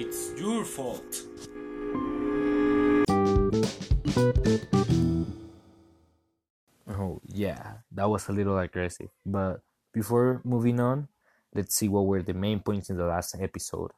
[0.00, 1.26] It's your fault.
[6.86, 9.08] Oh, yeah, that was a little aggressive.
[9.26, 9.60] But
[9.92, 11.08] before moving on,
[11.52, 13.90] let's see what were the main points in the last episode.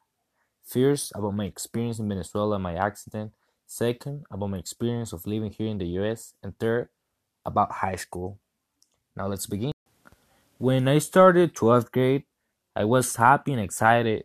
[0.64, 3.32] First, about my experience in Venezuela and my accident.
[3.66, 6.32] Second, about my experience of living here in the US.
[6.42, 6.88] And third,
[7.44, 8.38] about high school.
[9.14, 9.72] Now let's begin.
[10.56, 12.24] When I started 12th grade,
[12.74, 14.24] I was happy and excited.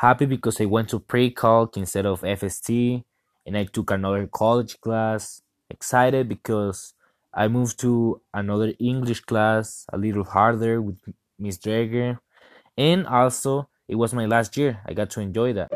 [0.00, 3.04] Happy because I went to pre-calc instead of FST
[3.44, 5.42] and I took another college class.
[5.68, 6.94] Excited because
[7.34, 10.96] I moved to another English class, a little harder with
[11.38, 12.18] Miss Drager.
[12.78, 14.80] And also, it was my last year.
[14.86, 15.70] I got to enjoy that.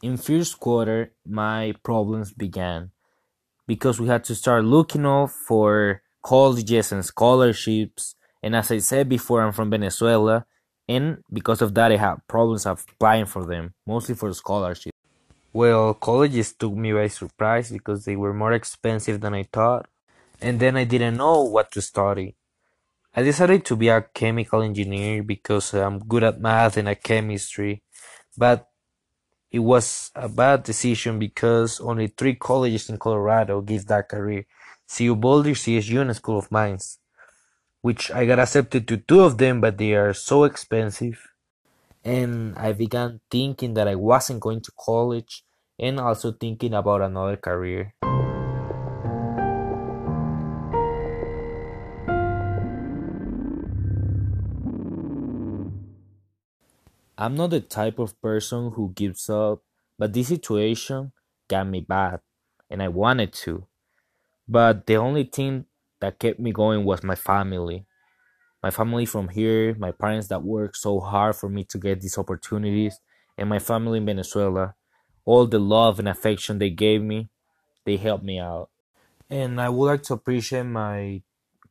[0.00, 2.92] In first quarter, my problems began
[3.66, 8.16] because we had to start looking up for colleges and scholarships.
[8.42, 10.46] And as I said before, I'm from Venezuela,
[10.88, 14.96] and because of that, I had problems applying for them, mostly for scholarships.
[15.52, 19.86] Well, colleges took me by surprise because they were more expensive than I thought,
[20.40, 22.34] and then I didn't know what to study.
[23.14, 27.82] I decided to be a chemical engineer because I'm good at math and at chemistry,
[28.36, 28.68] but
[29.52, 34.44] it was a bad decision because only three colleges in Colorado give that career
[34.88, 36.98] CU Boulder, CSU, and School of Mines,
[37.82, 41.32] which I got accepted to two of them, but they are so expensive.
[42.04, 45.44] And I began thinking that I wasn't going to college
[45.78, 47.94] and also thinking about another career.
[57.16, 59.62] I'm not the type of person who gives up,
[59.98, 61.12] but this situation
[61.48, 62.20] got me bad,
[62.68, 63.66] and I wanted to.
[64.46, 65.66] But the only thing
[66.00, 67.86] that kept me going was my family.
[68.62, 72.18] My family from here, my parents that worked so hard for me to get these
[72.18, 72.98] opportunities,
[73.36, 74.74] and my family in Venezuela.
[75.24, 77.30] All the love and affection they gave me,
[77.84, 78.68] they helped me out.
[79.30, 81.22] And I would like to appreciate my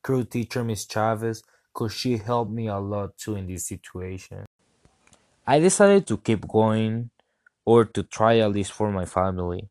[0.01, 4.45] crew teacher, Miss Chavez, because she helped me a lot too in this situation.
[5.45, 7.09] I decided to keep going
[7.65, 9.69] or to try at least for my family,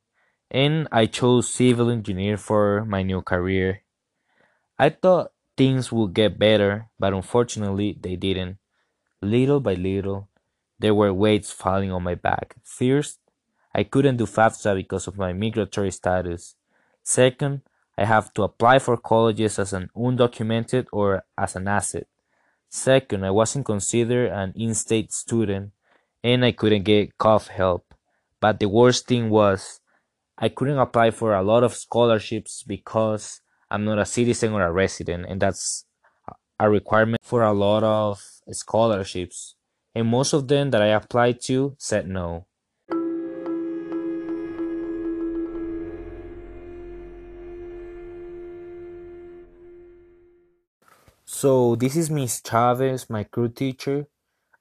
[0.53, 3.83] and I chose civil engineer for my new career.
[4.79, 8.59] I thought things would get better, but unfortunately they didn't.
[9.23, 10.29] Little by little,
[10.79, 12.57] there were weights falling on my back.
[12.63, 13.19] First,
[13.75, 16.55] I couldn't do FAFSA because of my migratory status.
[17.03, 17.63] Second,
[17.97, 22.07] I have to apply for colleges as an undocumented or as an asset.
[22.69, 25.73] Second, I wasn't considered an in-state student
[26.23, 27.95] and I couldn't get cough help.
[28.41, 29.81] But the worst thing was
[30.43, 34.73] I couldn't apply for a lot of scholarships because I'm not a citizen or a
[34.73, 35.85] resident and that's
[36.59, 38.21] a requirement for a lot of
[38.51, 39.55] scholarships.
[39.95, 42.47] And most of them that I applied to said no.
[51.25, 54.09] So this is Miss Chavez, my crew teacher.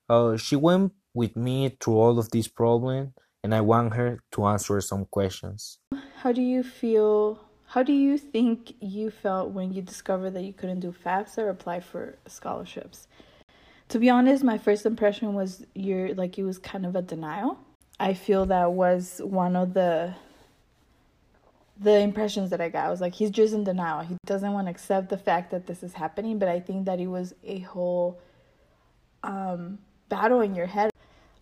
[0.07, 4.45] Uh, she went with me through all of these problems, and I want her to
[4.45, 5.79] answer some questions.
[6.17, 7.39] How do you feel?
[7.67, 11.49] How do you think you felt when you discovered that you couldn't do FAFSA or
[11.49, 13.07] apply for scholarships?
[13.89, 17.57] To be honest, my first impression was you're like it was kind of a denial.
[17.99, 20.13] I feel that was one of the
[21.79, 22.85] the impressions that I got.
[22.85, 24.01] I was like, he's just in denial.
[24.01, 26.37] He doesn't want to accept the fact that this is happening.
[26.37, 28.19] But I think that it was a whole
[29.23, 30.91] um, battle in your head.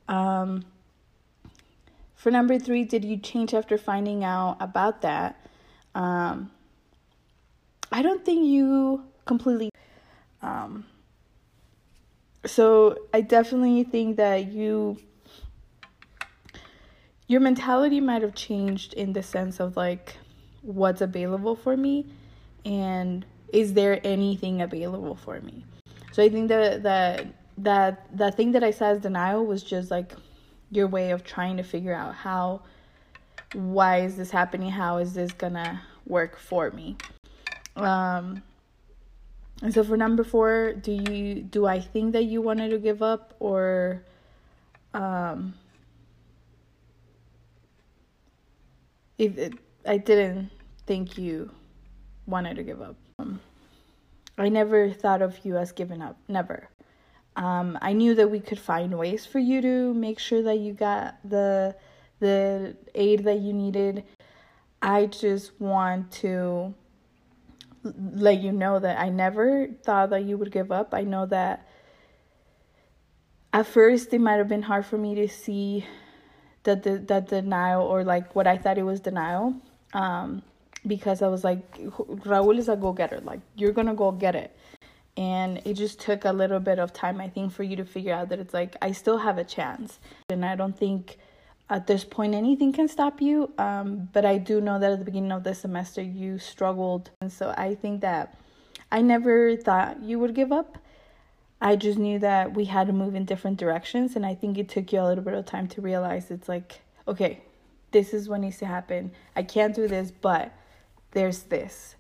[0.08, 0.64] Um,
[2.20, 5.48] for number three, did you change after finding out about that?
[5.96, 6.52] Um,
[7.94, 9.70] I don't think you completely.
[10.42, 10.86] Um,
[12.46, 14.98] so I definitely think that you
[17.28, 20.18] your mentality might have changed in the sense of like
[20.62, 22.06] what's available for me
[22.66, 25.64] and is there anything available for me
[26.12, 27.28] so i think that that
[27.58, 30.14] that that thing that i said as denial was just like
[30.72, 32.62] your way of trying to figure out how
[33.54, 36.96] why is this happening how is this gonna work for me
[37.76, 38.42] um
[39.62, 43.02] and so for number four do you do i think that you wanted to give
[43.02, 44.04] up or
[44.94, 45.54] um
[49.20, 49.54] if it,
[49.86, 50.50] I didn't
[50.88, 51.52] think you
[52.26, 52.96] wanted to give up.
[53.20, 53.40] Um,
[54.38, 56.18] I never thought of you as giving up.
[56.28, 56.70] Never.
[57.36, 60.74] Um, I knew that we could find ways for you to make sure that you
[60.74, 61.76] got the
[62.20, 64.04] the aid that you needed.
[64.82, 66.74] I just want to
[67.84, 70.94] let you know that I never thought that you would give up.
[70.94, 71.68] I know that
[73.54, 75.86] at first it might have been hard for me to see
[76.64, 79.56] that the that denial or like what I thought it was denial.
[79.94, 80.44] Um,
[80.86, 83.20] because I was like, Raul is a go getter.
[83.22, 84.56] Like, you're gonna go get it.
[85.20, 88.14] And it just took a little bit of time, I think, for you to figure
[88.14, 90.00] out that it's like, I still have a chance.
[90.30, 91.18] And I don't think
[91.70, 93.52] at this point anything can stop you.
[93.58, 97.12] Um, but I do know that at the beginning of the semester you struggled.
[97.20, 98.40] And so I think that
[98.94, 100.78] I never thought you would give up.
[101.60, 104.16] I just knew that we had to move in different directions.
[104.16, 106.80] And I think it took you a little bit of time to realize it's like,
[107.10, 107.42] okay,
[107.92, 109.12] this is what needs to happen.
[109.36, 110.54] I can't do this, but
[111.12, 111.96] there's this.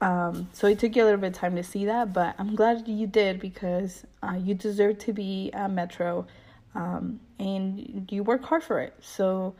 [0.00, 2.54] Um, so it took you a little bit of time to see that, but I'm
[2.54, 6.26] glad you did because uh, you deserve to be a Metro
[6.74, 8.94] um, and you work hard for it.
[9.00, 9.54] So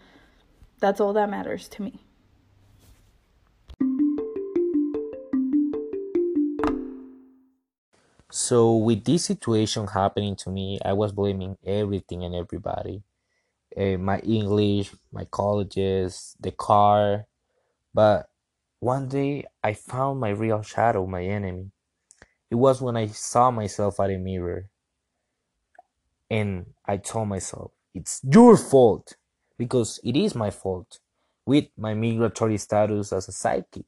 [0.79, 2.01] that's all that matters to me.
[8.33, 13.03] So, with this situation happening to me, I was blaming everything and everybody
[13.77, 17.27] uh, my English, my colleges, the car.
[17.95, 18.30] But
[18.81, 21.71] one day I found my real shadow, my enemy.
[22.51, 24.69] It was when I saw myself at a mirror
[26.31, 29.15] and I told myself, it's your fault
[29.59, 30.99] because it is my fault
[31.47, 33.87] with my migratory status as a psychic.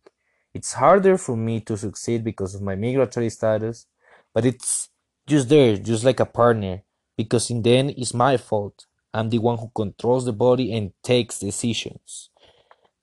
[0.55, 3.87] It's harder for me to succeed because of my migratory status,
[4.35, 4.91] but it's
[5.27, 6.83] just there, just like a partner,
[7.17, 8.87] because in the end it's my fault.
[9.15, 12.31] I'm the one who controls the body and takes decisions.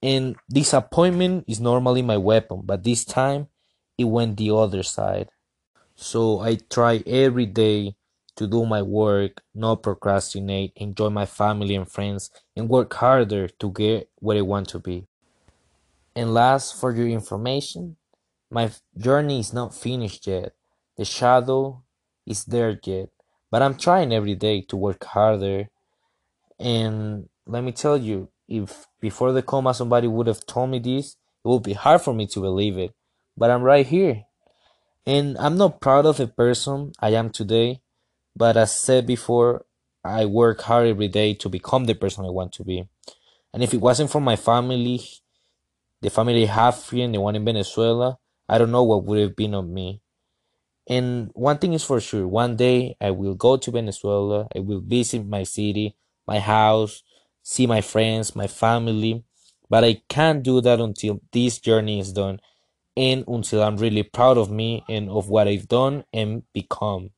[0.01, 3.48] And disappointment is normally my weapon, but this time
[3.98, 5.30] it went the other side.
[5.96, 7.96] So I try every day
[8.38, 13.72] to do my work, not procrastinate, enjoy my family and friends, and work harder to
[13.72, 15.07] get where I want to be.
[16.16, 17.98] And last, for your information,
[18.50, 20.54] my journey is not finished yet.
[20.96, 21.84] The shadow
[22.25, 23.10] is there yet,
[23.51, 25.69] but I'm trying every day to work harder
[26.60, 31.16] and let me tell you, if before the coma somebody would have told me this,
[31.46, 32.94] it would be hard for me to believe it.
[33.38, 34.25] But I'm right here.
[35.06, 37.81] And I'm not proud of the person I am today,
[38.36, 39.66] but as said before,
[40.04, 42.88] I work hard every day to become the person I want to be.
[43.54, 45.01] And if it wasn't for my family,
[46.01, 48.18] the family I have here and the one in Venezuela,
[48.48, 50.01] I don't know what would have been of me.
[50.88, 54.81] And one thing is for sure, one day I will go to Venezuela, I will
[54.81, 55.96] visit my city,
[56.28, 57.04] my house,
[57.50, 59.24] see my friends, my family,
[59.72, 62.40] but I can't do that until this journey is done
[62.96, 67.10] and until I'm really proud of me and of what I've done and become.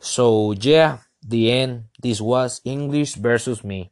[0.00, 1.84] So, yeah, the end.
[2.02, 3.90] This was English versus me.